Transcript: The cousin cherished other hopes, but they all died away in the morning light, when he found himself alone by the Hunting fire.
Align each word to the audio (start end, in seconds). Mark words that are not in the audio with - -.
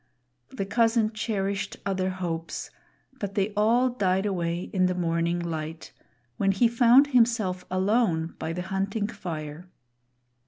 The 0.49 0.65
cousin 0.65 1.11
cherished 1.13 1.77
other 1.85 2.09
hopes, 2.09 2.71
but 3.19 3.35
they 3.35 3.53
all 3.55 3.89
died 3.89 4.25
away 4.25 4.71
in 4.73 4.87
the 4.87 4.95
morning 4.95 5.39
light, 5.39 5.93
when 6.37 6.53
he 6.53 6.67
found 6.67 7.05
himself 7.13 7.65
alone 7.69 8.33
by 8.39 8.51
the 8.51 8.63
Hunting 8.63 9.05
fire. 9.05 9.69